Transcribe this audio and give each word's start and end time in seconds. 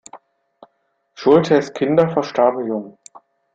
Schulthess' 1.15 1.73
Kinder 1.75 2.09
verstarben 2.09 2.65
jung. 2.65 2.97